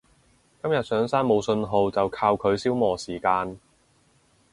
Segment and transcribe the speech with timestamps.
[0.63, 3.59] 今日上山冇訊號就靠佢消磨時間